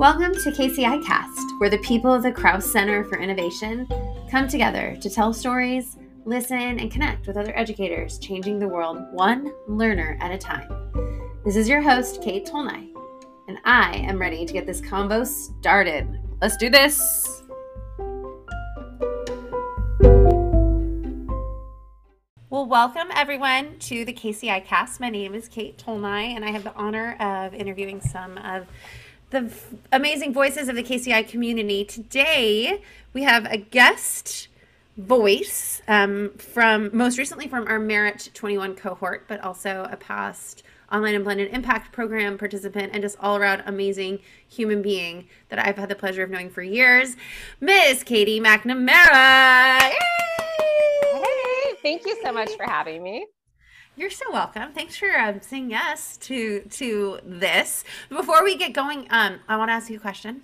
[0.00, 3.86] Welcome to KCI Cast, where the people of the Krause Center for Innovation
[4.30, 9.52] come together to tell stories, listen, and connect with other educators changing the world one
[9.68, 10.70] learner at a time.
[11.44, 12.90] This is your host, Kate Tolnai,
[13.48, 16.08] and I am ready to get this combo started.
[16.40, 17.42] Let's do this!
[22.48, 24.98] Well, welcome everyone to the KCI Cast.
[24.98, 28.66] My name is Kate Tolnai, and I have the honor of interviewing some of
[29.30, 31.84] the f- amazing voices of the KCI community.
[31.84, 34.48] Today, we have a guest
[34.96, 41.14] voice um, from most recently from our Merit 21 cohort, but also a past online
[41.14, 45.88] and blended impact program participant and just all around amazing human being that I've had
[45.88, 47.16] the pleasure of knowing for years,
[47.60, 49.78] Miss Katie McNamara.
[51.12, 53.26] Hey, thank you so much for having me.
[54.00, 54.72] You're so welcome.
[54.72, 57.84] Thanks for um, saying yes to to this.
[58.08, 60.40] Before we get going, um, I want to ask you a question.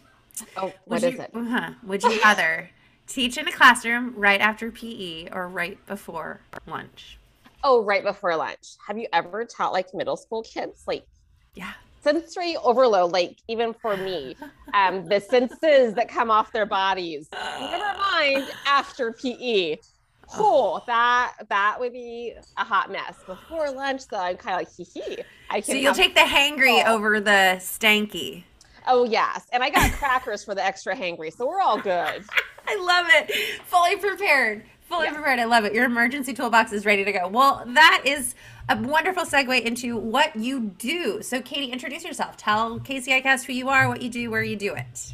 [0.58, 1.30] Oh, Would what is you, it?
[1.34, 1.70] uh-huh.
[1.84, 2.68] Would you rather
[3.06, 7.16] teach in a classroom right after PE or right before lunch?
[7.64, 8.76] Oh, right before lunch.
[8.86, 10.82] Have you ever taught like middle school kids?
[10.86, 11.06] Like
[11.54, 11.72] Yeah.
[12.02, 14.36] sensory overload, like even for me,
[14.74, 17.30] um, the senses that come off their bodies.
[17.32, 19.78] Never mind after PE.
[20.34, 23.14] Oh, that that would be a hot mess.
[23.26, 25.18] Before lunch, though, I'm kind of like hee hee.
[25.50, 26.94] I So you'll take the hangry Oh.
[26.96, 28.44] over the stanky.
[28.88, 32.24] Oh yes, and I got crackers for the extra hangry, so we're all good.
[32.68, 33.32] I love it.
[33.66, 34.64] Fully prepared.
[34.88, 35.14] Fully Yeah.
[35.14, 35.38] prepared.
[35.40, 35.72] I love it.
[35.74, 37.28] Your emergency toolbox is ready to go.
[37.28, 38.34] Well, that is
[38.68, 41.22] a wonderful segue into what you do.
[41.22, 42.36] So, Katie, introduce yourself.
[42.36, 45.12] Tell KCI Cast who you are, what you do, where you do it.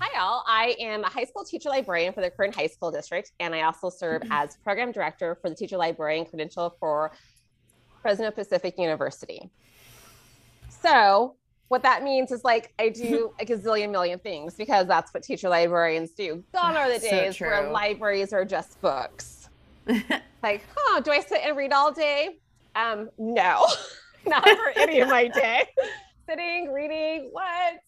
[0.00, 0.44] Hi, all.
[0.46, 3.62] I am a high school teacher librarian for the Kern High School District, and I
[3.62, 7.10] also serve as program director for the teacher librarian credential for
[8.00, 9.50] Fresno Pacific University.
[10.68, 11.34] So,
[11.66, 15.48] what that means is like I do a gazillion million things because that's what teacher
[15.48, 16.44] librarians do.
[16.54, 19.48] Gone are the So days where libraries are just books.
[20.44, 22.38] like, huh, do I sit and read all day?
[22.76, 23.64] Um, no,
[24.26, 25.64] not for any of my day.
[26.28, 27.80] Sitting, reading, what?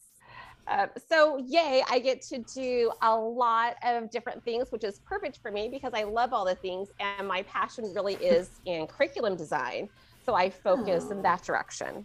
[0.70, 5.38] Um, so, yay, I get to do a lot of different things, which is perfect
[5.42, 6.90] for me because I love all the things.
[7.00, 9.88] And my passion really is in curriculum design.
[10.24, 12.04] So, I focus in that direction.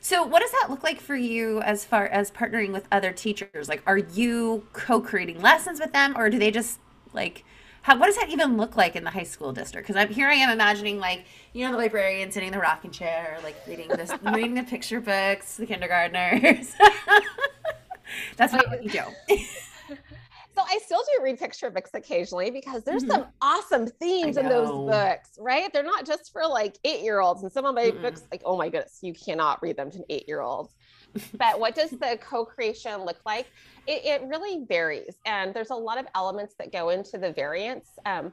[0.00, 3.68] So, what does that look like for you as far as partnering with other teachers?
[3.68, 6.80] Like, are you co-creating lessons with them, or do they just
[7.12, 7.44] like?
[7.82, 9.88] How, what does that even look like in the high school district?
[9.88, 12.90] Because I'm here, I am imagining like you know the librarian sitting in the rocking
[12.92, 16.74] chair, like reading this, reading the picture books, the kindergartners.
[18.36, 19.02] That's what you do.
[20.54, 23.10] So, I still do read picture books occasionally because there's Mhm.
[23.10, 25.72] some awesome themes in those books, right?
[25.72, 27.42] They're not just for like eight year olds.
[27.42, 28.02] And some of my Mm-mm.
[28.02, 30.70] books, like, oh my goodness, you cannot read them to an eight year old.
[31.38, 33.46] But what does the co-creation look like?
[33.86, 37.88] It, it really varies and there's a lot of elements that go into the variance.
[38.06, 38.32] Um,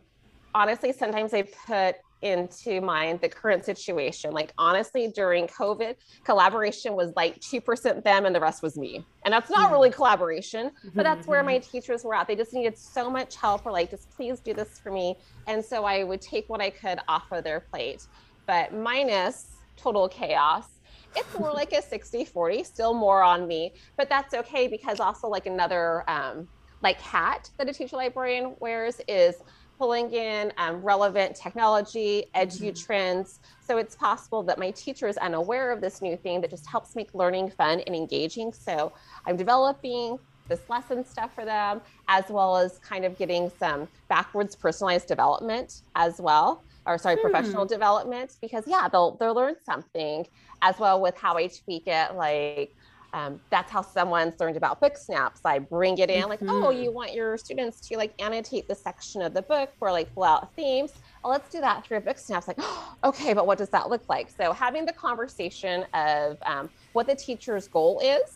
[0.56, 4.32] honestly sometimes i put into mind the current situation.
[4.32, 5.96] Like honestly during covid
[6.26, 9.06] collaboration was like 2% them and the rest was me.
[9.24, 12.28] And that's not really collaboration but that's where my teachers were at.
[12.28, 13.66] They just needed so much help.
[13.66, 15.16] Or like just please do this for me.
[15.48, 18.06] And so i would take what i could off of their plate.
[18.46, 20.79] But minus total chaos
[21.16, 25.28] it's more like a 60 40 still more on me but that's okay because also
[25.28, 26.48] like another um,
[26.82, 29.36] like hat that a teacher librarian wears is
[29.78, 32.86] pulling in um, relevant technology edu Mhm.
[32.86, 33.40] trends.
[33.62, 36.96] So it's possible that my teacher is unaware of this new thing that just helps
[36.96, 38.52] make learning fun and engaging.
[38.54, 38.94] So
[39.26, 40.18] i'm developing
[40.50, 45.72] this lesson stuff for them as well as kind of getting some backwards personalized development
[45.96, 47.22] as well or sorry Hmm.
[47.22, 50.26] professional development because yeah they'll they'll learn something
[50.62, 52.16] as well with how I tweak it.
[52.16, 52.72] Like
[53.12, 55.42] um, that's how someone's learned about book snaps.
[55.44, 56.84] I bring it in like, oh, Mhm.
[56.84, 60.26] you want your students to like annotate the section of the book or like pull
[60.26, 60.92] out themes.
[61.24, 62.48] Well, let's do that through book snaps.
[62.48, 62.60] Like,
[63.04, 64.30] okay, but what does that look like?
[64.40, 68.30] So having the conversation of um, what the teacher's goal is,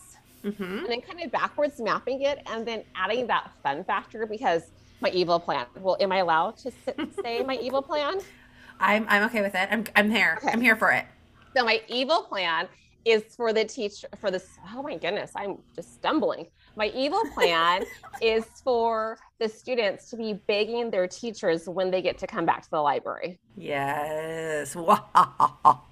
[0.44, 0.80] Mhm.
[0.80, 4.64] and then kind of backwards mapping it, and then adding that fun factor because
[5.02, 5.68] my evil plan.
[5.76, 8.16] Well, am I allowed to sit, say my evil plan?
[8.80, 9.70] I'm I'm okay with it.
[9.72, 10.38] I'm I'm here.
[10.38, 10.52] Okay.
[10.52, 11.06] I'm here for it.
[11.56, 12.68] So my evil plan
[13.06, 14.48] is for the teacher for this.
[14.74, 16.48] Oh my goodness, I'm just stumbling.
[16.75, 17.84] My evil plan
[18.22, 22.64] is for the students to be begging their teachers when they get to come back
[22.64, 23.40] to the library.
[23.56, 24.75] Yes.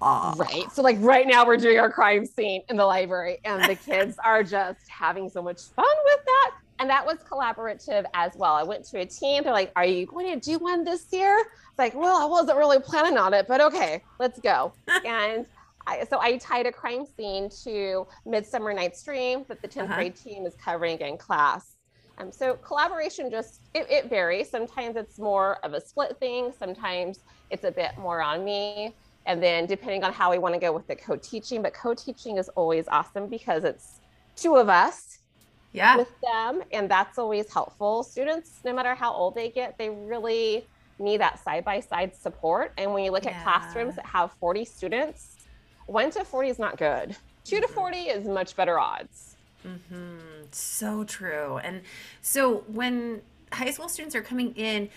[0.02, 0.64] Right.
[0.72, 4.16] So like right now we're doing our crime scene in the library and the kids
[4.24, 6.50] are just having so much fun with that.
[6.82, 8.54] And that was collaborative as well.
[8.54, 9.44] I went to a team.
[9.44, 12.58] They're like, "Are you going to do one this year?" It's like, "Well, I wasn't
[12.58, 14.72] really planning on it, but okay, let's go."
[15.06, 15.46] and
[15.86, 19.94] I, so I tied a crime scene to Midsummer Night's Dream that the 10th uh-huh.
[19.94, 21.76] grade team is covering in class.
[22.18, 24.50] Um, so collaboration just it, it, varies.
[24.50, 26.52] Sometimes it's more of a split thing.
[26.58, 27.20] Sometimes
[27.50, 28.92] it's a bit more on me.
[29.26, 32.48] And then depending on how we want to go with the co-teaching, but co-teaching is
[32.56, 34.00] always awesome because it's
[34.34, 35.20] two of us
[35.72, 35.96] yeah.
[35.96, 38.02] with them, and that's always helpful.
[38.02, 40.66] Students, no matter how old they get, they really
[40.98, 42.72] need that side-by-side support.
[42.78, 43.30] And when you look yeah.
[43.30, 45.36] at classrooms that have 40 students,
[45.86, 47.16] one to 40 is not good.
[47.44, 47.66] 2 mm-hmm.
[47.66, 49.36] to 40 is much better odds.
[49.66, 50.18] Mm-hmm.
[50.50, 51.58] So true.
[51.58, 51.82] And
[52.20, 53.22] so when
[53.52, 54.88] high school students are coming in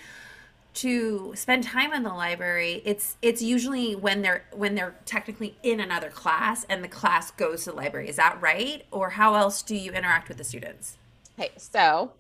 [0.76, 5.80] to spend time in the library, it's it's usually when they're when they're technically in
[5.80, 8.10] another class and the class goes to the library.
[8.10, 8.86] Is that right?
[8.92, 10.98] Or how else do you interact with the students?
[11.40, 12.12] Okay, so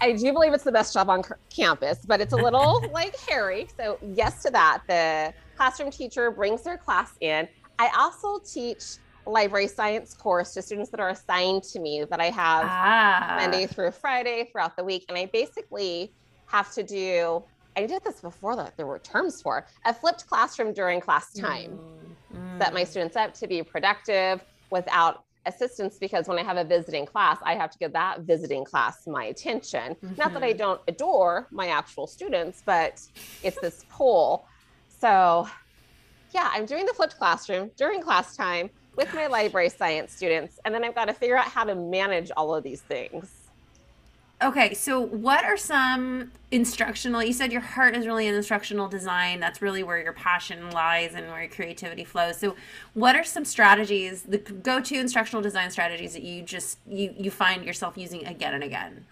[0.00, 3.68] I do believe it's the best job on campus, but it's a little like hairy.
[3.76, 4.82] So yes to that.
[4.86, 7.48] The classroom teacher brings their class in.
[7.78, 12.30] I also teach library science course to students that are assigned to me that I
[12.30, 13.36] have ah.
[13.38, 15.04] Monday through Friday throughout the week.
[15.08, 16.12] And I basically
[16.48, 17.42] have to do,
[17.76, 21.78] I did this before that there were terms for a flipped classroom during class time.
[22.34, 22.58] Mm.
[22.58, 27.06] Set my students up to be productive without assistance because when I have a visiting
[27.06, 29.94] class, I have to give that visiting class my attention.
[29.94, 30.14] Mm-hmm.
[30.16, 30.58] Not that I mm-hmm.
[30.58, 33.00] don't adore my actual students, but
[33.42, 34.46] it's this pull.
[34.88, 35.48] So,
[36.32, 40.58] yeah, I'm doing the flipped classroom during class time with my library science students.
[40.64, 43.37] And then I've got to figure out how to manage all of these things.
[44.40, 47.24] Okay, so what are some instructional?
[47.24, 49.40] You said your heart is really in instructional design.
[49.40, 52.38] That's really where your passion lies and where your creativity flows.
[52.38, 52.54] So,
[52.94, 57.64] what are some strategies, the go-to instructional design strategies that you just you you find
[57.64, 59.06] yourself using again and again?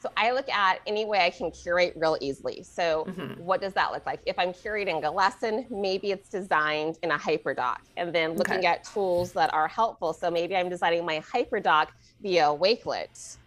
[0.00, 2.62] So I look at any way I can curate real easily.
[2.62, 3.42] So mm-hmm.
[3.42, 4.20] what does that look like?
[4.26, 8.66] If I'm curating a lesson, maybe it's designed in a hyperdoc and then looking okay.
[8.66, 10.12] at tools that are helpful.
[10.12, 11.88] So maybe I'm designing my hyperdoc
[12.22, 13.38] via Wakelet.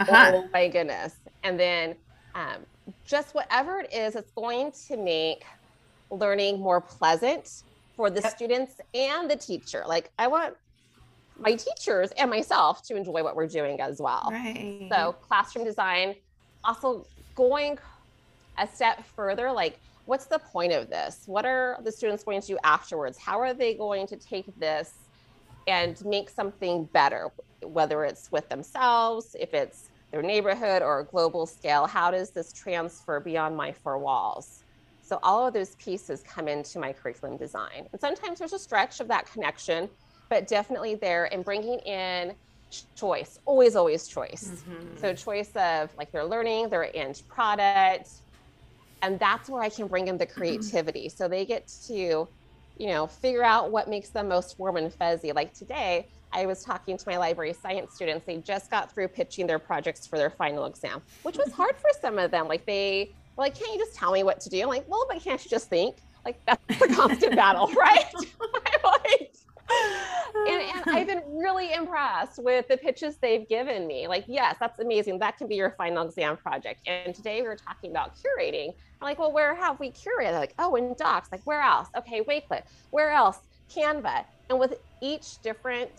[0.00, 0.32] Uh-huh.
[0.34, 1.16] Oh my goodness.
[1.42, 1.96] And then
[2.34, 2.64] um,
[3.04, 5.44] just whatever it is, it's going to make
[6.10, 7.62] learning more pleasant
[7.96, 8.34] for the yep.
[8.34, 9.84] students and the teacher.
[9.86, 10.54] Like I want
[11.38, 14.28] my teachers and myself to enjoy what we're doing as well.
[14.30, 14.88] Right.
[14.90, 16.14] So classroom design,
[16.64, 17.78] also going
[18.58, 21.24] a step further, like what's the point of this?
[21.26, 23.18] What are the students going to do afterwards?
[23.18, 24.94] How are they going to take this
[25.66, 27.30] and make something better,
[27.68, 31.86] whether it's with themselves, if it's their neighborhood or a global scale?
[31.86, 34.64] How does this transfer beyond my four walls?
[35.02, 37.88] So all of those pieces come into my curriculum design.
[37.92, 39.88] And sometimes there's a stretch of that connection
[40.28, 42.34] but definitely there and bringing in
[42.94, 44.62] choice, always, always choice.
[44.68, 44.96] Mm-hmm.
[44.98, 48.10] So choice of like their learning, their end product.
[49.00, 50.38] And that's where I can bring in the mm-hmm.
[50.38, 51.06] creativity.
[51.06, 51.16] Mm-hmm.
[51.16, 52.28] So they get to,
[52.78, 55.32] you know, figure out what makes them most warm and fuzzy.
[55.32, 58.26] Like today, I was talking to my library science students.
[58.26, 61.90] They just got through pitching their projects for their final exam, which was hard for
[62.00, 62.48] some of them.
[62.48, 64.62] Like they were like, can't you just tell me what to do?
[64.62, 65.96] I'm like, well, but can't you just think?
[66.24, 68.04] Like that's the constant battle, right?
[68.84, 69.27] like,
[69.70, 74.08] and, and I've been really impressed with the pitches they've given me.
[74.08, 75.18] Like, yes, that's amazing.
[75.18, 76.80] That can be your final exam project.
[76.86, 78.74] And today we were talking about curating.
[79.00, 80.32] I'm like, well, where have we curated?
[80.32, 81.30] like, oh, in Docs.
[81.30, 81.88] Like, where else?
[81.96, 82.62] Okay, Wakelet.
[82.90, 83.38] Where else?
[83.74, 84.24] Canva.
[84.50, 85.90] And with each different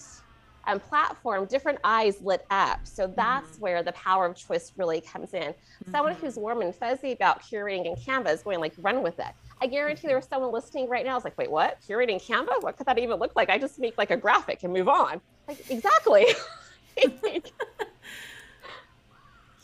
[0.67, 2.79] um, platform, different eyes lit up.
[2.83, 3.61] So that's mm-hmm.
[3.61, 5.53] where the power of choice really comes in.
[5.53, 5.91] Mm-hmm.
[5.91, 9.33] Someone who's warm and fuzzy about curating in Canva is going like, run with it.
[9.61, 11.79] I guarantee there's someone listening right now is like, wait, what?
[11.87, 12.61] Curating Canva?
[12.61, 13.49] What could that even look like?
[13.49, 15.19] I just make like a graphic and move on.
[15.47, 16.25] Like, exactly.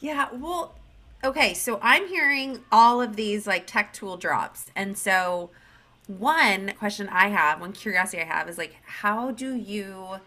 [0.01, 0.75] yeah, well,
[1.23, 4.65] okay, so I'm hearing all of these like tech tool drops.
[4.75, 5.49] And so
[6.07, 10.19] one question I have, one curiosity I have is like, how do you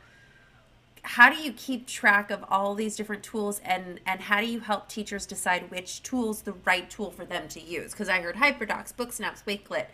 [1.09, 4.61] how do you keep track of all these different tools and and how do you
[4.61, 7.93] help teachers decide which tool's the right tool for them to use?
[7.93, 9.87] Because i heard hyperdocs booksnaps wakelet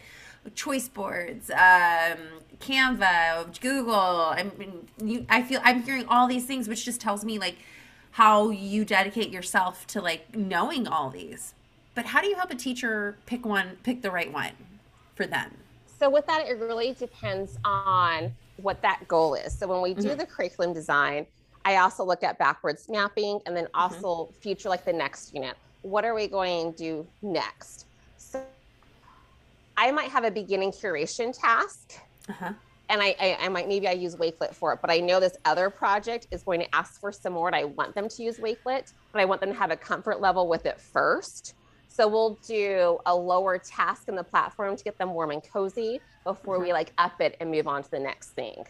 [0.57, 2.19] choice boards um,
[2.59, 3.95] canva google.
[3.95, 7.59] I mean you, i feel i'm hearing all these things which just tells me like
[8.11, 11.55] how you dedicate yourself to like knowing all these.
[11.95, 14.53] But how do you help a teacher pick one pick the right one
[15.15, 15.59] for them?
[15.97, 19.57] So with that it really depends on what that goal is.
[19.57, 20.19] So when we do mm-hmm.
[20.19, 21.27] the curriculum design,
[21.65, 23.81] I also look at backwards mapping and then mm-hmm.
[23.81, 24.35] also mm-hmm.
[24.41, 25.57] future like the next unit.
[25.83, 27.87] What are we going to do next?
[28.17, 28.43] So
[29.77, 31.95] I might have a beginning curation task.
[32.29, 32.53] Uh-huh.
[32.91, 35.39] And I, I, I, might maybe I use Wakelet for it, but I know this
[35.47, 38.37] other project is going to ask for some more, and I want them to use
[38.37, 41.55] Wakelet, but I want them to have a comfort level with it first.
[41.95, 46.01] So we'll do a lower task in the platform to get them warm and cozy
[46.25, 46.73] before we mm-hmm.
[46.73, 48.67] like up it and move on to the next thing.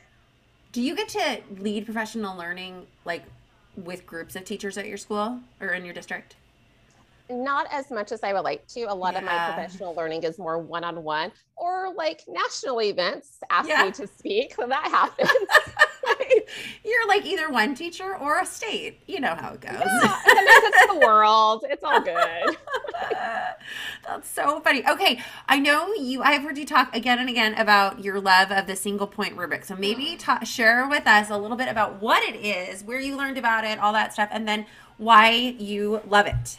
[0.72, 3.22] Do you get to lead professional learning like
[3.76, 6.36] with groups of teachers at your school or in your district?
[7.30, 8.82] Not as much as I would like to.
[8.82, 13.38] A lot of my professional learning is more one on one or like national events
[13.48, 13.86] ask Yeah.
[13.86, 14.54] me to speak.
[14.54, 15.30] So that happens.
[16.84, 19.00] You're like either one teacher or a state.
[19.06, 19.72] You know how it goes.
[19.74, 21.64] Yeah, it's the world.
[21.68, 22.56] It's all good.
[24.06, 24.86] That's so funny.
[24.88, 26.22] Okay, I know you.
[26.22, 29.64] I've heard you talk again and again about your love of the single point rubric.
[29.64, 30.18] So maybe mm.
[30.18, 33.64] ta- share with us a little bit about what it is, where you learned about
[33.64, 36.58] it, all that stuff, and then why you love it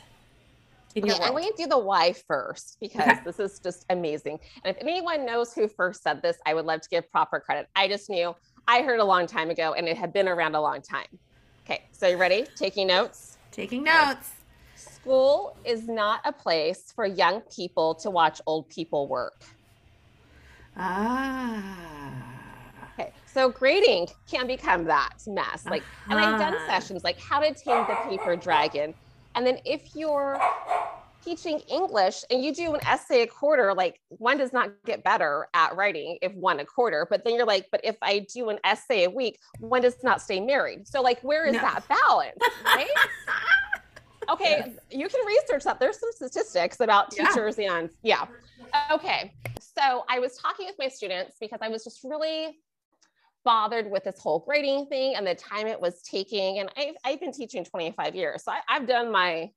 [0.98, 3.20] Okay, I'm going to do the why first because Okay.
[3.26, 4.40] this is just amazing.
[4.64, 7.68] And if anyone knows who first said this, I would love to give proper credit.
[7.76, 8.34] I just knew
[8.68, 11.08] I heard a long time ago and it had been around a long time.
[11.66, 12.48] Okay, so you ready?
[12.56, 13.38] Taking notes?
[13.52, 14.32] Taking notes.
[14.76, 19.42] School is not a place for young people to watch old people work.
[20.78, 22.12] Ah.
[23.00, 25.66] Okay, so grading can become that mess.
[25.66, 26.68] Like, and I've done Uh-huh.
[26.68, 28.94] sessions like how to tame the paper dragon.
[29.36, 30.40] And then if you're
[31.26, 35.48] teaching English and you do an essay a quarter, like one does not get better
[35.54, 37.08] at writing if one a quarter.
[37.10, 40.22] But then you're like, but if I do an essay a week, one does not
[40.22, 40.88] stay married.
[40.88, 41.62] So like, where is No.
[41.62, 42.88] that balance, right?
[44.30, 45.80] okay, you can research that.
[45.80, 47.26] There's some statistics about Yeah.
[47.26, 48.28] teachers and yeah.
[48.92, 52.60] Okay, so I was talking with my students because I was just really
[53.44, 56.60] bothered with this whole grading thing and the time it was taking.
[56.60, 59.52] And I've, I've been teaching 25 years, so I, I've done my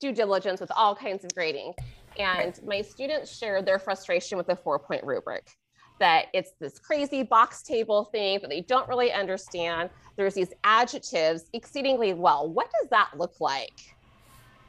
[0.00, 1.74] due diligence with all kinds of grading.
[2.18, 5.56] And my students shared their frustration with the four point rubric
[5.98, 9.90] that it's this crazy box table thing that they don't really understand.
[10.16, 12.48] There's these adjectives exceedingly well.
[12.48, 13.94] What does that look like?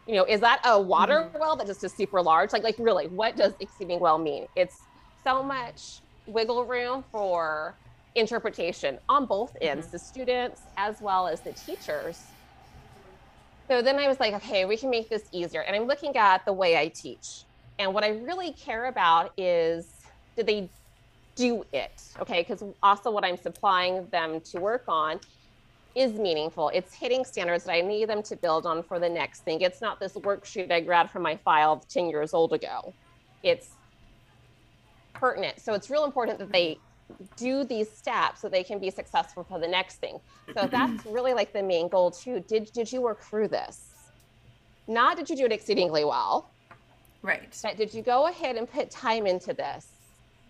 [0.07, 1.39] You know, is that a water mm-hmm.
[1.39, 2.51] well that just is super large?
[2.51, 4.47] Like, like really, what does exceeding well mean?
[4.55, 4.81] It's
[5.23, 7.75] so much wiggle room for
[8.15, 9.91] interpretation on both ends, mm-hmm.
[9.91, 12.23] the students as well as the teachers.
[13.69, 15.61] So then I was like, okay, we can make this easier.
[15.61, 17.43] And I'm looking at the way I teach.
[17.77, 19.93] And what I really care about is
[20.35, 20.67] did they
[21.35, 22.01] do it?
[22.19, 25.19] Okay, because also what I'm supplying them to work on
[25.93, 26.69] is meaningful.
[26.69, 29.61] It's hitting standards that I need them to build on for the next thing.
[29.61, 32.91] It's not this worksheet I grabbed from my file 10 years old ago.
[33.43, 33.69] It's
[35.13, 35.59] pertinent.
[35.59, 36.79] So it's real important that they
[37.37, 40.19] do these steps so they can be successful for the next thing.
[40.57, 42.43] So that's really like the main goal too.
[42.47, 43.89] Did did you work through this?
[44.87, 46.51] Not did you do it exceedingly well,
[47.21, 47.55] Right.
[47.61, 49.87] but did you go ahead and put time into this?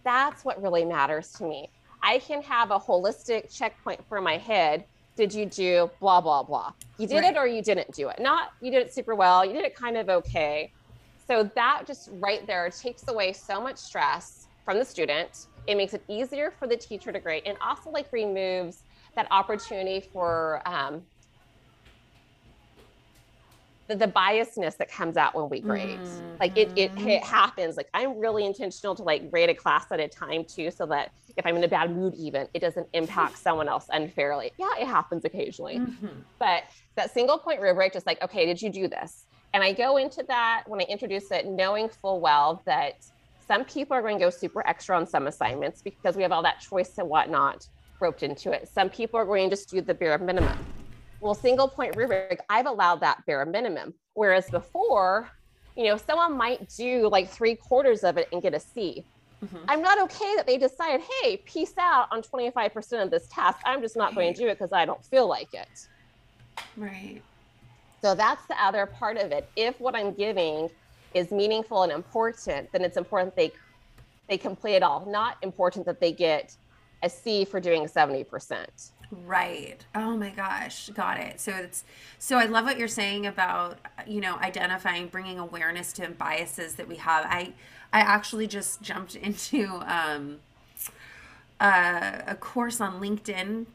[0.05, 1.69] That's what really matters to me.
[2.01, 4.85] I can have a holistic checkpoint for my head.
[5.17, 6.71] Did you do blah blah blah?
[6.97, 7.35] You did Right.
[7.35, 8.19] it or you didn't do it.
[8.19, 9.43] Not you did it super well.
[9.43, 10.71] You did it kind of okay.
[11.27, 15.47] So that just right there takes away so much stress from the student.
[15.69, 18.83] It makes it easier for the teacher to grade and also like removes
[19.15, 21.03] that opportunity for um,
[23.87, 26.01] the, the biasness that comes out when we grade.
[26.39, 27.77] Like it, it, it happens.
[27.77, 31.11] Like I'm really intentional to like grade a class at a time too, so that
[31.37, 34.51] if I'm in a bad mood, even it doesn't impact someone else unfairly.
[34.57, 36.25] Yeah, it happens occasionally Mhm.
[36.39, 36.63] but
[36.95, 40.23] that single point rubric just like okay did you do this and i go into
[40.27, 42.93] that when i introduce it knowing full well that
[43.49, 46.43] some people are going to go super extra on some assignments because we have all
[46.43, 47.67] that choice and whatnot
[47.99, 48.69] roped into it.
[48.71, 50.55] Some people are going to just do the bare minimum.
[51.19, 53.93] Well single point rubric i've allowed that bare minimum.
[54.13, 55.29] Whereas before
[55.75, 59.03] you know someone might do like three quarters of it and get a c.
[59.43, 59.63] Mhm.
[59.69, 63.59] i'm not okay that they decide hey peace out on 25% of this task.
[63.65, 65.73] I'm just not going to do it because i don't feel like it.
[66.77, 67.21] Right.
[68.01, 69.49] so that's the other part of it.
[69.55, 70.69] If what I'm giving
[71.13, 73.51] is meaningful and important, then it's important they
[74.27, 75.05] they complete it all.
[75.07, 76.55] Not important that they get
[77.01, 78.91] a C for doing 70%.
[79.25, 79.83] Right.
[79.95, 80.89] Oh my gosh.
[80.89, 81.39] Got it.
[81.39, 81.83] So it's
[82.19, 86.87] so I love what you're saying about you know identifying bringing awareness to biases that
[86.87, 87.25] we have.
[87.25, 87.53] I
[87.91, 90.37] I actually just jumped into um
[91.59, 93.65] uh, a course on LinkedIn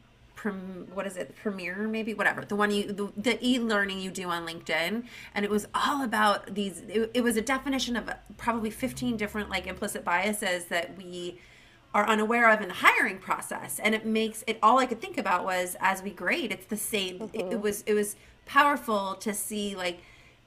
[0.45, 2.13] Prem, what is it premiere maybe?
[2.13, 2.45] Whatever.
[2.45, 5.05] The one you the, the e-learning you do on linkedin.
[5.35, 9.49] And it was all about these it, it was a definition of probably 15 different
[9.49, 11.41] like implicit biases that we
[11.95, 13.81] are unaware of in the hiring process.
[13.83, 16.77] And it makes it all i could think about was as we grade it's the
[16.77, 17.23] same.
[17.23, 17.61] It, it mm-hmm.
[17.63, 20.01] was it was powerful to see like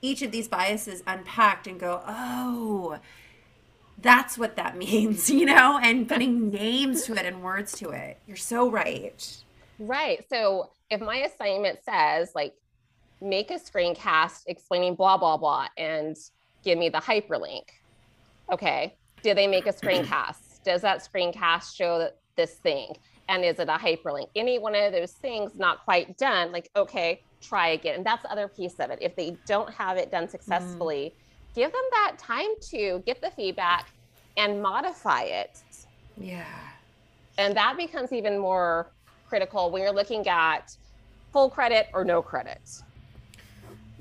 [0.03, 2.99] each of these biases unpacked and go oh
[3.97, 5.79] that's what that means you know?
[5.81, 8.19] And putting names to it and words to it.
[8.27, 9.43] You're so right
[9.79, 10.25] Right.
[10.29, 12.53] So if my assignment says like
[13.21, 16.15] make a screencast explaining blah blah blah and
[16.63, 17.63] give me the hyperlink.
[18.51, 18.95] Okay.
[19.23, 20.63] Did they make a screencast?
[20.63, 22.93] Does that screencast show this thing?
[23.29, 24.27] And is it a hyperlink?
[24.35, 27.95] Any one of those things not quite done, like, okay, try again.
[27.95, 28.99] And that's the other piece of it.
[29.01, 31.55] If they don't have it done successfully, mm.
[31.55, 33.87] give them that time to get the feedback
[34.37, 35.61] and modify it.
[36.15, 36.45] Yeah.
[37.37, 38.91] And that becomes even more
[39.27, 40.75] critical when you're looking at
[41.31, 42.61] full credit or no credit.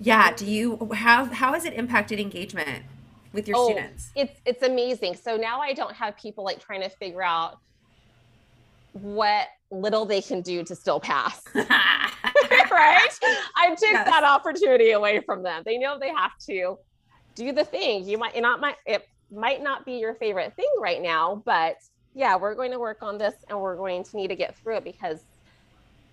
[0.00, 0.32] Yeah.
[0.34, 2.84] Do you have how has it impacted engagement
[3.32, 4.10] with your oh, students?
[4.14, 5.16] It's it's amazing.
[5.16, 7.58] So now I don't have people like trying to figure out
[8.92, 11.42] what little they can do to still pass.
[11.54, 13.08] right?
[13.56, 14.06] I took yes.
[14.06, 15.62] that opportunity away from them.
[15.64, 16.78] They know they have to
[17.34, 18.08] do the thing.
[18.08, 21.76] You might not might it might not be your favorite thing right now, but
[22.16, 24.78] yeah, we're going to work on this and we're going to need to get through
[24.78, 25.20] it because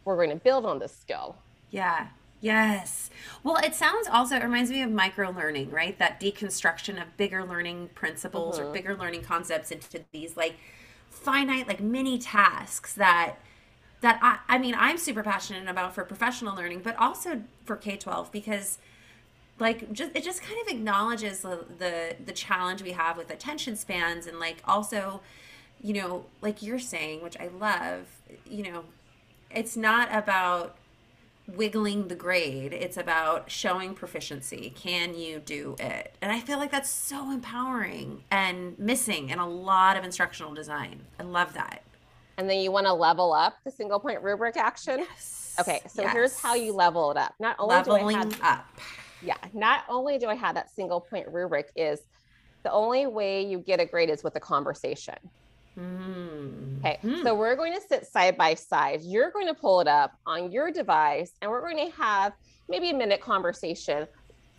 [0.03, 1.37] we're going to build on this skill.
[1.71, 2.07] Yeah.
[2.41, 3.09] Yes.
[3.41, 5.97] Well, it sounds also, it reminds me of micro learning, right?
[5.97, 8.67] That deconstruction of bigger learning principles mm-hmm.
[8.67, 10.55] or bigger learning concepts into these like
[11.09, 13.35] finite, like mini tasks that
[14.01, 17.95] that I, I mean I'm super passionate about for professional learning, but also for K
[17.95, 18.77] twelve because
[19.57, 23.77] like just it just kind of acknowledges the, the the challenge we have with attention
[23.77, 25.21] spans and like also
[25.83, 28.07] you know like you're saying which i love
[28.49, 28.83] you know
[29.51, 30.75] it's not about
[31.47, 32.73] wiggling the grade.
[32.73, 34.73] It's about showing proficiency.
[34.75, 36.15] Can you do it?
[36.21, 41.01] And i feel like that's so empowering and missing in a lot of instructional design.
[41.19, 41.83] I love that.
[42.37, 44.99] And then you want to level up the single point rubric action?
[44.99, 45.55] Yes.
[45.59, 46.13] okay so yes.
[46.13, 47.35] here's how you level it up.
[47.39, 48.65] Not only leveling do I have, up.
[49.21, 51.99] Yeah not only do i have that single point rubric is
[52.63, 55.15] the only way you get a grade is with a conversation
[55.79, 56.79] Mm.
[56.79, 57.23] Okay, mm.
[57.23, 59.01] so we're going to sit side by side.
[59.01, 62.33] You're going to pull it up on your device, and we're going to have
[62.69, 64.07] maybe a minute conversation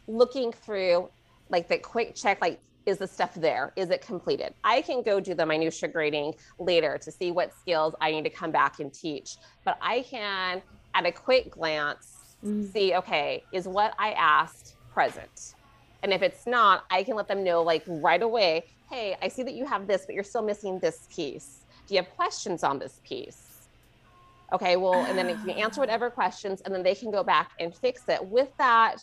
[0.06, 1.09] looking through
[1.49, 5.18] like the quick check like is the stuff there is it completed i can go
[5.18, 8.92] do the minutia grading later to see what skills i need to come back and
[8.92, 10.61] teach but i can
[10.94, 12.70] at a quick glance mm.
[12.72, 15.55] see okay is what i asked present
[16.03, 19.42] and if it's not i can let them know like right away hey, I see
[19.42, 21.64] that you have this, but you're still missing this piece.
[21.87, 23.66] Do you have questions on this piece?
[24.52, 27.50] Okay, well, and then you can answer whatever questions, and then they can go back
[27.59, 28.24] and fix it.
[28.24, 28.98] With that,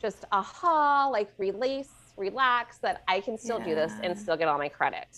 [0.00, 3.66] just aha, like release, relax, that I can still yeah.
[3.66, 5.08] do this and still get all my credit.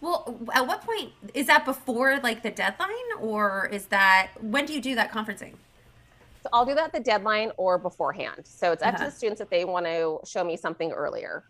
[0.00, 4.72] Well, at what point is that before like the deadline, or is that when do
[4.72, 5.52] you do that conferencing?
[6.42, 8.42] So I'll do that at the deadline or beforehand.
[8.44, 9.04] So it's up uh-huh.
[9.04, 11.44] to the students if they want to show me something earlier.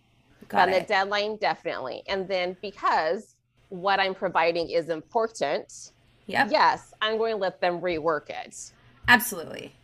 [0.49, 2.03] Got the deadline, definitely.
[2.09, 3.35] And then because
[3.69, 5.93] what I'm providing is important,
[6.27, 6.49] yep.
[6.51, 8.73] yes, I'm going to let them rework it.
[9.07, 9.75] Absolutely.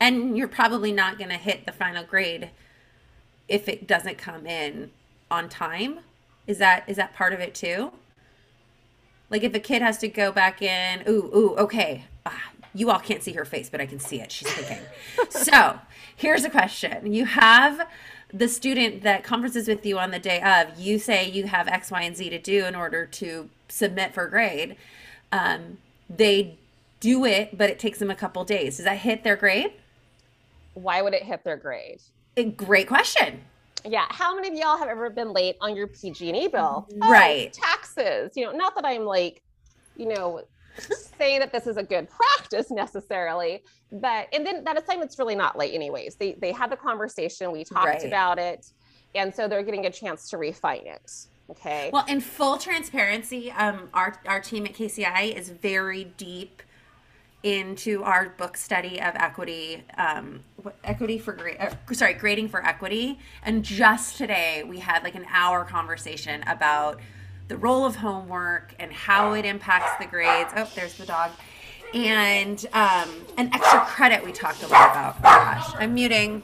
[0.00, 2.50] And you're probably not going to hit the final grade
[3.48, 4.90] if it doesn't come in
[5.30, 6.00] on time.
[6.46, 7.92] Is that is that part of it too?
[9.30, 12.04] Like if a kid has to go back in, ooh, ooh, okay.
[12.26, 14.32] Ah, you all can't see her face, but I can see it.
[14.32, 14.84] She's thinking.
[15.30, 15.78] so
[16.16, 17.12] here's a question.
[17.12, 17.86] You have
[18.32, 21.90] the student that conferences with you on the day of, you say you have X,
[21.90, 24.76] Y, and Z to do in order to submit for grade.
[25.30, 26.58] Um, they
[27.00, 28.76] do it, but it takes them a couple days.
[28.76, 29.72] Does that hit their grade?
[30.74, 32.00] Why would it hit their grade?
[32.36, 33.42] A great question.
[33.84, 34.06] Yeah.
[34.08, 36.88] How many of y'all have ever been late on your PG&E bill?
[36.96, 37.54] Right.
[37.54, 38.32] Oh, taxes.
[38.36, 39.42] You know, not that I'm like,
[39.96, 40.42] you know,
[41.18, 45.56] saying that this is a good practice necessarily, but and then that assignment's really not
[45.58, 46.16] late anyways.
[46.16, 48.04] They they had the conversation, we talked right.
[48.04, 48.66] about it,
[49.14, 51.12] and so they're getting a chance to refine it.
[51.50, 51.90] Okay.
[51.92, 56.62] Well, in full transparency, um, our our team at KCI is very deep
[57.42, 60.40] into our book study of equity, um,
[60.84, 63.18] equity for grade, uh, sorry, grading for equity.
[63.42, 67.00] And just today, we had like an hour conversation about
[67.48, 70.50] the role of homework and how it impacts the grades.
[70.56, 71.30] Oh, there's the dog.
[71.94, 75.16] And um, an extra credit we talked a lot about.
[75.18, 76.42] Oh gosh, I'm muting.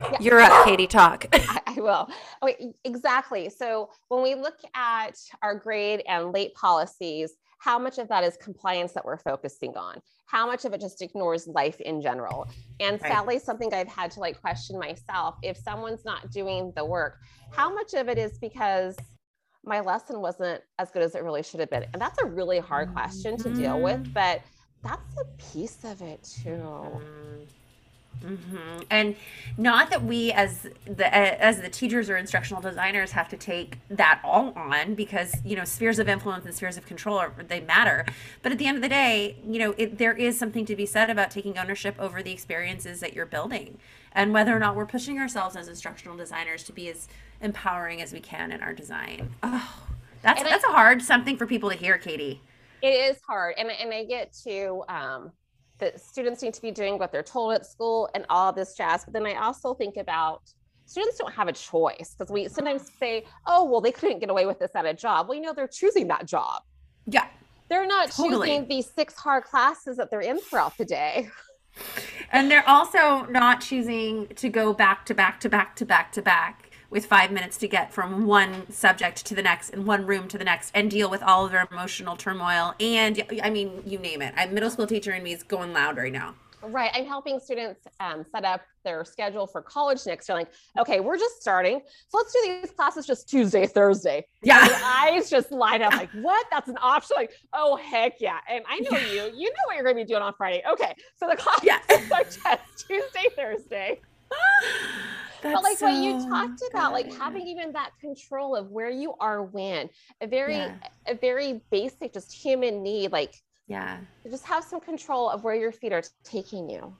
[0.00, 0.16] Yeah.
[0.20, 0.86] You're up, Katie.
[0.86, 1.26] Talk.
[1.32, 2.08] I, I will.
[2.42, 3.48] Okay, exactly.
[3.48, 7.32] So when we look at our grade and late policies,
[7.66, 10.00] how much of that is compliance that we're focusing on?
[10.26, 12.48] How much of it just ignores life in general?
[12.78, 13.10] And right.
[13.10, 17.18] sadly, something I've had to like question myself if someone's not doing the work,
[17.50, 18.96] how much of it is because
[19.64, 21.86] my lesson wasn't as good as it really should have been?
[21.92, 24.12] And that's a really hard question to deal with, mm-hmm.
[24.12, 24.42] but
[24.84, 27.00] that's a piece of it too.
[28.24, 28.80] Mm-hmm.
[28.90, 29.16] And
[29.56, 34.20] not that we, as the as the teachers or instructional designers, have to take that
[34.24, 38.04] all on because you know spheres of influence and spheres of control are, they matter.
[38.42, 40.86] But at the end of the day, you know it, there is something to be
[40.86, 43.78] said about taking ownership over the experiences that you're building,
[44.12, 47.08] and whether or not we're pushing ourselves as instructional designers to be as
[47.40, 49.34] empowering as we can in our design.
[49.42, 49.84] Oh,
[50.22, 52.40] that's and that's I, a hard something for people to hear, Katie.
[52.82, 54.82] It is hard, and and I get to.
[54.88, 55.32] Um,
[55.78, 59.04] that students need to be doing what they're told at school and all this jazz.
[59.04, 60.42] But then I also think about
[60.86, 64.46] students don't have a choice because we sometimes say, oh, well, they couldn't get away
[64.46, 65.28] with this at a job.
[65.28, 66.62] Well, you know, they're choosing that job.
[67.06, 67.26] Yeah.
[67.68, 68.46] They're not totally.
[68.46, 71.28] choosing these six hard classes that they're in throughout the day.
[72.32, 76.22] And they're also not choosing to go back to back to back to back to
[76.22, 80.28] back with five minutes to get from one subject to the next and one room
[80.28, 82.74] to the next and deal with all of their emotional turmoil.
[82.80, 84.34] And I mean, you name it.
[84.36, 86.34] I'm middle school teacher and me is going loud right now.
[86.62, 86.90] Right.
[86.94, 90.38] I'm helping students um, set up their schedule for college next year.
[90.38, 91.80] Like, okay, we're just starting.
[92.08, 94.26] So let's do these classes just Tuesday, Thursday.
[94.42, 94.62] Yeah.
[94.64, 96.46] And eyes just light up like, what?
[96.50, 97.16] That's an option.
[97.16, 98.38] Like, oh, heck yeah.
[98.48, 99.06] And I know yeah.
[99.06, 99.32] you.
[99.36, 100.62] You know what you're going to be doing on Friday.
[100.68, 100.94] Okay.
[101.16, 101.78] So the classes yeah.
[102.12, 104.00] are just Tuesday, Thursday.
[105.42, 107.06] but like so what you talked about, good.
[107.06, 109.88] like having even that control of where you are when,
[110.20, 110.74] a very yeah.
[111.06, 113.34] a very basic just human need, like
[113.68, 116.94] yeah, just have some control of where your feet are taking you.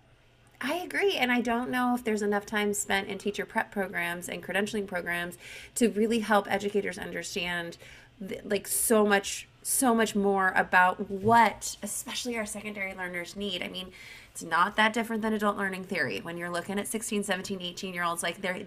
[0.61, 1.16] I agree.
[1.16, 4.87] And I don't know if there's enough time spent in teacher prep programs and credentialing
[4.87, 5.37] programs
[5.75, 7.77] to really help educators understand
[8.44, 13.62] like so much so much more about what especially our secondary learners need.
[13.62, 13.90] I mean,
[14.37, 16.20] it's not that different than adult learning theory.
[16.20, 18.66] When you're looking at 16, 17, 18 year olds, like they're,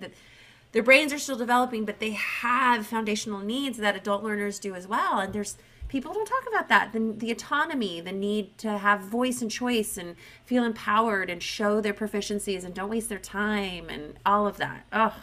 [0.71, 4.87] their brains are still developing, but they have foundational needs that adult learners do as
[4.87, 5.19] well.
[5.19, 6.91] And there's people don't talk about that.
[6.91, 11.81] The, the autonomy, the need to have voice and choice and feel empowered and show
[11.81, 14.87] their proficiencies and don't waste their time and all of that.
[14.91, 15.15] Oh,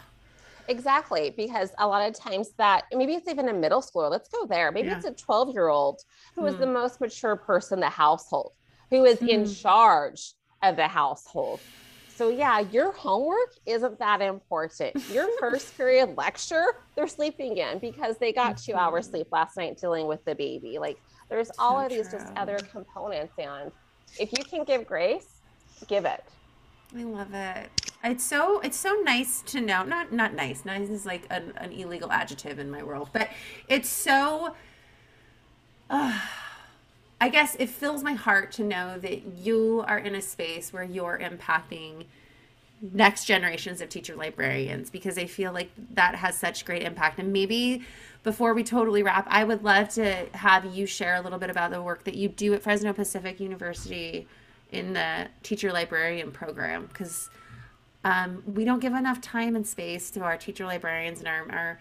[0.69, 4.09] Exactly, because a lot of times that maybe it's even a middle schooler.
[4.09, 4.71] Let's go there.
[4.71, 4.97] Maybe yeah.
[4.97, 6.01] it's a 12 year old
[6.35, 6.49] who mm.
[6.49, 6.73] is the hmm.
[6.73, 8.51] most mature person in the household,
[8.89, 9.29] who is mm.
[9.29, 9.51] in hmm.
[9.51, 10.33] charge
[10.63, 11.59] of the household.
[12.17, 14.95] So yeah, your homework isn't that important.
[15.11, 19.17] Your first period lecture, they're sleeping in because they got two hours mm-hmm.
[19.17, 20.79] sleep last night dealing with the baby.
[20.79, 22.19] Like there's all so of these true.
[22.19, 23.33] just other components.
[23.37, 23.71] And
[24.19, 25.41] if you can give grace,
[25.87, 26.23] give it.
[26.95, 27.69] I love it.
[28.03, 29.83] It's so it's so nice to know.
[29.83, 30.65] Not not nice.
[30.65, 33.29] Nice is like an, an illegal adjective in my world, but
[33.67, 34.55] it's so.
[35.89, 36.19] Uh,
[37.19, 40.83] I guess it fills my heart to know that you are in a space where
[40.83, 42.05] you're impacting
[42.93, 47.17] next generations of teacher librarians because I feel like that has such great impact.
[47.17, 47.83] And maybe
[48.23, 51.71] before we totally wrap, I would love to have you share a little bit about
[51.71, 54.27] the work that you do at Fresno Pacific University
[54.71, 57.29] in the teacher librarian program because
[58.03, 61.79] um, we don't give enough time and space to our teacher librarians and our, our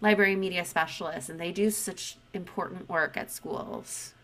[0.00, 4.14] library media specialists, and they do such important work at schools.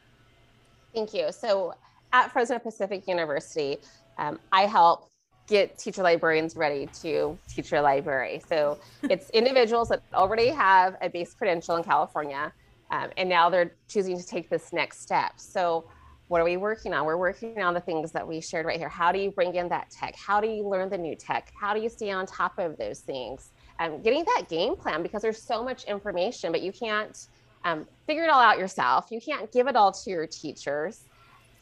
[0.98, 1.30] Thank you.
[1.30, 1.74] So
[2.12, 3.78] at Fresno Pacific University,
[4.18, 5.08] um, I help
[5.46, 8.42] get teacher librarians ready to teach your library.
[8.48, 12.52] So it's individuals that already have a base credential in California,
[12.90, 15.34] um, and now they're choosing to take this next step.
[15.36, 15.88] So
[16.26, 17.06] what are we working on?
[17.06, 18.88] We're working on the things that we shared right here.
[18.88, 20.16] How do you bring in that tech?
[20.16, 21.52] How do you learn the new tech?
[21.54, 23.52] How do you stay on top of those things?
[23.78, 27.28] Um, getting that game plan because there's so much information, but you can't
[27.64, 29.08] um, figure it all out yourself.
[29.10, 31.04] You can't give it all to your teachers.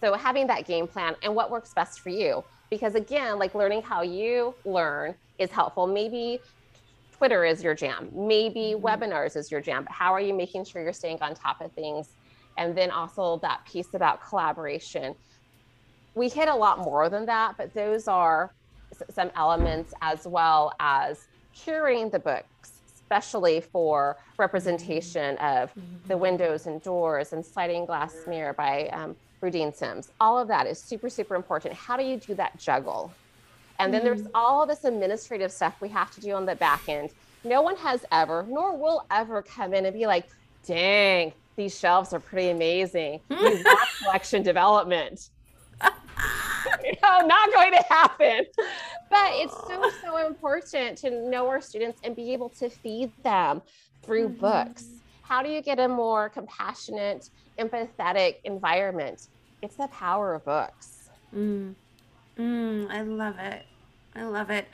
[0.01, 2.45] So having that game plan and what works best for you.
[2.71, 5.87] Because again, like learning how you learn is helpful.
[5.87, 6.41] Maybe
[7.17, 8.11] Twitter is your jam.
[8.13, 8.85] Maybe mm-hmm.
[8.85, 9.85] webinars is your jam.
[9.85, 12.09] But how are you making sure you're staying on top of things?
[12.59, 15.15] And then also that piece about collaboration.
[16.15, 18.53] We hit a lot more than that, but those are
[19.11, 22.76] some elements as well as curating the books
[23.07, 25.73] especially for representation of
[26.09, 26.23] the mm-hmm.
[26.23, 30.11] windows and doors and sliding glass mirror by um, Rudine Sims.
[30.21, 31.73] All of that is super, super important.
[31.73, 33.13] How do you do that juggle?
[33.79, 34.35] And then there's mm-hmm.
[34.35, 37.11] all this administrative stuff we have to do on the back end.
[37.45, 40.27] No one has ever, nor will ever come in and be like,
[40.67, 43.21] dang, these shelves are pretty amazing.
[43.29, 43.65] These
[44.03, 45.29] collection development.
[46.93, 48.45] you know, not going to happen.
[49.11, 53.63] But it's so, so important to know our students and be able to feed them
[54.03, 54.41] through mm-hmm.
[54.41, 54.87] books.
[55.23, 59.29] How do you get a more compassionate, empathetic environment?
[59.63, 61.09] It's the power of books.
[61.35, 61.75] Mm.
[62.39, 63.65] Mm, I love it.
[64.15, 64.69] I love it.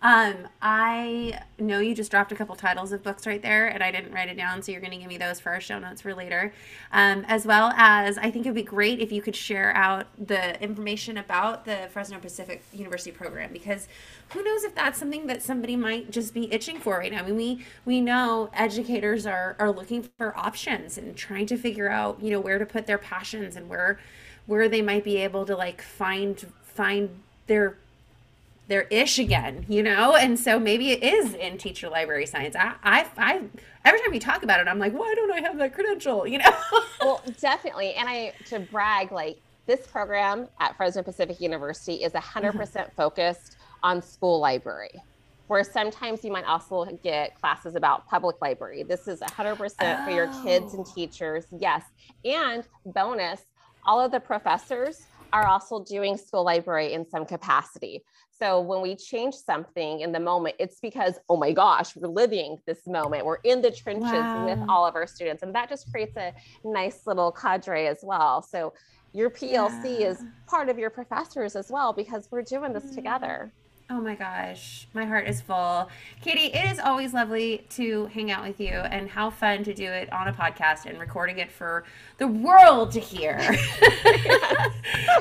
[0.00, 3.90] Um, I know you just dropped a couple titles of books right there, and I
[3.90, 6.02] didn't write it down, so you're going to give me those for our show notes
[6.02, 6.52] for later.
[6.92, 10.60] Um, as well as, I think it'd be great if you could share out the
[10.62, 13.88] information about the Fresno Pacific University program because
[14.30, 17.20] who knows if that's something that somebody might just be itching for right now.
[17.20, 21.88] I mean, we we know educators are are looking for options and trying to figure
[21.88, 23.98] out, you know, where to put their passions and where
[24.46, 27.10] where they might be able to like find find
[27.46, 27.76] their
[28.68, 30.14] their ish again, you know?
[30.14, 32.54] And so maybe it is in teacher library science.
[32.54, 33.42] I, I, I,
[33.84, 36.26] every time you talk about it, I'm like, why don't I have that credential?
[36.26, 36.52] You know?
[37.00, 37.94] well, definitely.
[37.94, 42.58] And I, to brag, like this program at Fresno Pacific University is 100% mm-hmm.
[42.58, 45.02] percent focused on school library,
[45.46, 48.82] where sometimes you might also get classes about public library.
[48.82, 50.04] This is 100% oh.
[50.04, 50.92] for your kids and oh.
[50.94, 51.46] teachers.
[51.58, 51.84] Yes.
[52.24, 53.42] And bonus,
[53.86, 58.02] all of the professors are also doing school library in some capacity.
[58.40, 62.58] So when we change something in the moment, it's because, oh my gosh, we're living
[62.66, 63.24] this moment.
[63.24, 64.46] We're in the trenches wow.
[64.46, 65.42] with all of our students.
[65.42, 66.32] And that just creates a
[66.64, 68.42] nice little cadre as well.
[68.42, 68.74] So
[69.12, 70.08] your PLC yeah.
[70.08, 73.52] is part of your professors as well because we're doing this together.
[73.90, 75.88] Oh my gosh, my heart is full.
[76.20, 79.86] Katie, it is always lovely to hang out with you and how fun to do
[79.86, 81.84] it on a podcast and recording it for
[82.18, 83.38] the world to hear.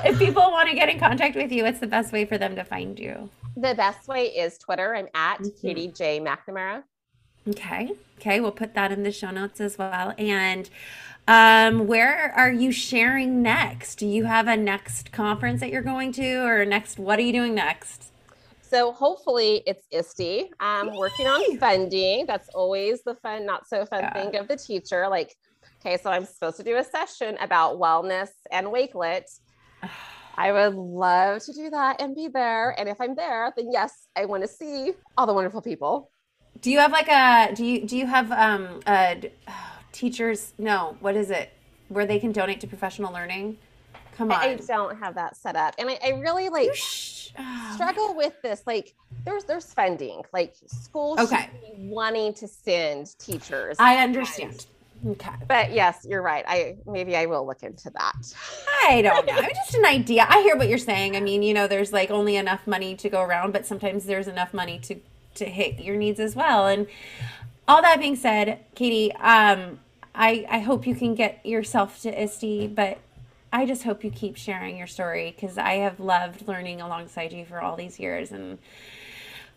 [0.03, 2.58] if people want to get in contact with you, what's the best way for them
[2.58, 3.30] to find you?
[3.56, 4.95] The best way is Twitter.
[4.95, 5.65] I'm at mm-hmm.
[5.65, 6.19] Katie J.
[6.19, 6.84] McNamara.
[7.47, 7.91] Okay.
[8.19, 8.41] Okay.
[8.41, 10.13] We'll put that in the show notes as well.
[10.17, 10.69] And
[11.25, 13.95] um, where are you sharing next?
[13.95, 16.99] Do you have a next conference that you're going to or next?
[16.99, 18.12] What are you doing next?
[18.69, 20.51] So hopefully it's ISTE.
[20.60, 22.25] I'm working on funding.
[22.25, 24.13] That's always the fun, not so fun yeah.
[24.13, 25.08] thing of the teacher.
[25.08, 25.36] Like,
[25.80, 29.23] okay, so I'm supposed to do a session about wellness and Wakelet.
[30.39, 32.80] I would love to do that and be there.
[32.80, 36.12] And if I'm there, then yes, I want to see all the wonderful people.
[36.62, 39.15] Do you have like a do you do you have um uh
[39.91, 41.53] teachers no, what is it?
[41.88, 43.58] Where they can donate to professional learning?
[44.17, 44.39] Come on.
[44.39, 45.75] I, I don't have that set up.
[45.77, 48.63] And I, I really like struggle with this.
[48.65, 50.23] Like there's there's funding.
[50.34, 51.49] Like schools okay.
[51.77, 53.77] wanting to send teachers.
[53.80, 54.65] I understand.
[55.06, 55.30] Okay.
[55.47, 56.43] But yes, you're right.
[56.47, 58.34] I maybe I will look into that.
[58.88, 59.34] I don't know.
[59.38, 60.25] I'm just an idea.
[60.27, 61.15] I hear what you're saying.
[61.15, 64.27] I mean, you know, there's like only enough money to go around, but sometimes there's
[64.27, 64.95] enough money to
[65.36, 66.65] to hit your needs as well.
[66.65, 66.88] And
[67.67, 69.80] all that being said, Katie, um,
[70.15, 72.97] I I hope you can get yourself to ISTE, but
[73.58, 77.43] I just hope you keep sharing your story because I have loved learning alongside you
[77.43, 78.60] for all these years and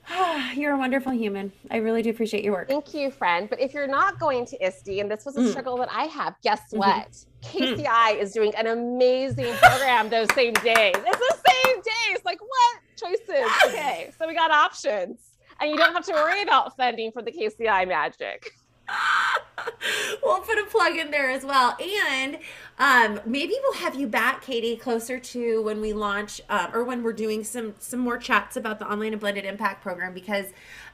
[0.56, 1.52] you're a wonderful human.
[1.70, 2.68] I really do appreciate your work.
[2.68, 3.50] Thank you, friend.
[3.50, 5.50] But if you're not going to ISTE, and this was a mm.
[5.50, 6.78] struggle that I have, guess mm-hmm.
[6.78, 7.26] what?
[7.42, 10.94] KCI is doing an amazing program those same days.
[10.96, 12.24] It's the same days.
[12.24, 13.50] Like, what choices?
[13.66, 15.18] Okay, so we got options.
[15.60, 18.50] And you don't have to worry about funding for the KCI magic.
[20.22, 21.76] we'll put a plug in there as well.
[21.80, 22.38] And
[22.78, 27.02] um, maybe we'll have you back, Katie, closer to when we launch uh, or when
[27.02, 30.14] we're doing some some more chats about the online and blended impact program.
[30.14, 30.46] Because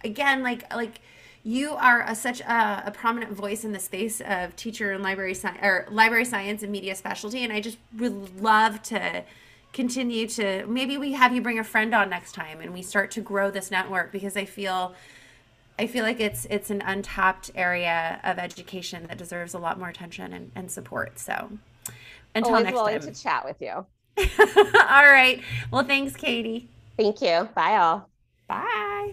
[0.05, 1.01] again, like like
[1.43, 5.33] you are a, such a, a, prominent voice in the space of teacher and library
[5.33, 9.23] science or library science and media specialty, and I just would love to
[9.73, 13.11] continue to maybe we have you bring a friend on next time and we start
[13.11, 14.95] to grow this network because I feel
[15.79, 19.89] I feel like it's it's an untapped area of education that deserves a lot more
[19.89, 21.19] attention and, and support.
[21.19, 21.51] So
[22.35, 23.13] until Always next willing time.
[23.13, 23.73] to chat with you.
[24.19, 25.43] all right.
[25.71, 26.69] Well, thanks, Katie.
[26.97, 27.49] Thank you.
[27.55, 28.09] Bye all.
[28.49, 29.13] Bye.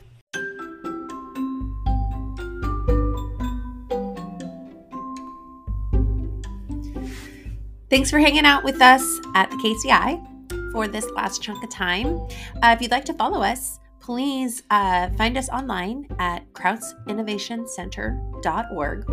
[7.90, 9.04] Thanks for hanging out with us
[9.36, 12.18] at the KCI for this last chunk of time.
[12.64, 19.10] Uh, if you'd like to follow us, please uh, find us online at krauseinnovationcenter.org,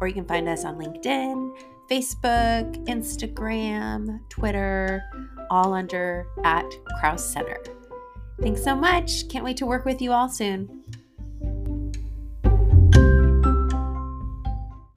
[0.00, 1.58] or you can find us on LinkedIn,
[1.90, 5.02] Facebook, Instagram, Twitter,
[5.50, 6.66] all under at
[7.00, 7.56] Krause Center.
[8.40, 9.26] Thanks so much.
[9.28, 10.84] Can't wait to work with you all soon.